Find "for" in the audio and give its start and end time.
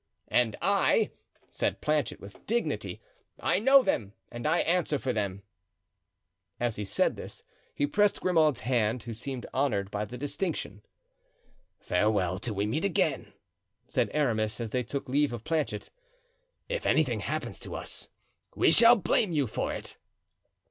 4.97-5.13, 19.45-19.71